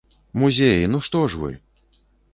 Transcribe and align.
Музеі, 0.43 0.87
ну 0.95 1.01
што 1.09 1.21
ж 1.35 1.45
вы! 1.45 1.51